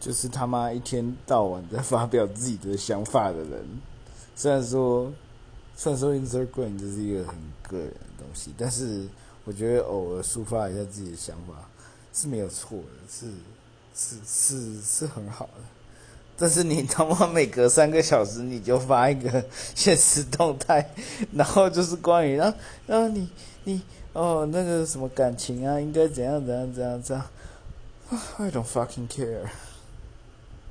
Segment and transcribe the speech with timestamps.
[0.00, 3.64] 就是他妈一天到晚在发表自己的想法的人。
[4.34, 5.12] 虽然说，
[5.76, 9.06] 虽然说 Instagram 这是一个很个人的东西，但是
[9.44, 11.68] 我觉得偶尔抒发一下自己的想法
[12.14, 13.26] 是没有错的，是
[13.94, 15.62] 是是是很好的。
[16.38, 19.44] 但是你他妈每隔三个小时你就发一个
[19.74, 20.90] 现实动态，
[21.34, 23.28] 然后就是关于然后然后你
[23.64, 23.82] 你
[24.14, 27.26] 哦那个什么感情啊，应该怎样怎样怎样怎样
[28.38, 29.50] ，I don't fucking care。